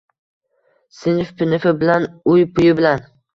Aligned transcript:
“Sinf-pinifi 0.99 1.75
bilan, 1.83 2.09
uy-puyi 2.33 2.73
bilan…” 2.81 3.07